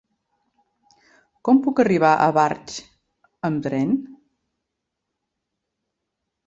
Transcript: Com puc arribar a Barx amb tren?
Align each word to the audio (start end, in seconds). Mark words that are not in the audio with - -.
Com 1.49 1.59
puc 1.67 1.81
arribar 1.83 2.13
a 2.15 2.31
Barx 2.39 2.79
amb 3.51 3.63
tren? 3.69 3.95